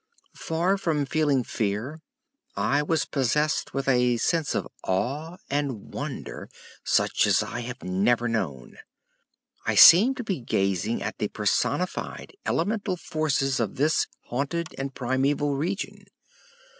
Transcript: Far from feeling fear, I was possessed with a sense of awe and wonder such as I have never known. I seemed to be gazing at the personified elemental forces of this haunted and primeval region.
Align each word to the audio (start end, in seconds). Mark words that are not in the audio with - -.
Far 0.39 0.79
from 0.79 1.05
feeling 1.05 1.43
fear, 1.43 2.01
I 2.55 2.81
was 2.81 3.05
possessed 3.05 3.75
with 3.75 3.87
a 3.87 4.17
sense 4.17 4.55
of 4.55 4.67
awe 4.83 5.37
and 5.47 5.93
wonder 5.93 6.49
such 6.83 7.27
as 7.27 7.43
I 7.43 7.59
have 7.59 7.83
never 7.83 8.27
known. 8.27 8.77
I 9.63 9.75
seemed 9.75 10.17
to 10.17 10.23
be 10.23 10.39
gazing 10.41 11.03
at 11.03 11.19
the 11.19 11.27
personified 11.27 12.35
elemental 12.47 12.97
forces 12.97 13.59
of 13.59 13.75
this 13.75 14.07
haunted 14.23 14.69
and 14.79 14.91
primeval 14.91 15.53
region. 15.53 16.05